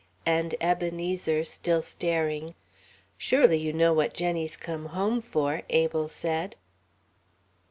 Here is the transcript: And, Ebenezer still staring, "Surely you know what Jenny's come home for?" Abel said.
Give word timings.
And, 0.25 0.55
Ebenezer 0.59 1.43
still 1.43 1.83
staring, 1.83 2.55
"Surely 3.19 3.57
you 3.59 3.71
know 3.71 3.93
what 3.93 4.15
Jenny's 4.15 4.57
come 4.57 4.87
home 4.87 5.21
for?" 5.21 5.61
Abel 5.69 6.07
said. 6.09 6.55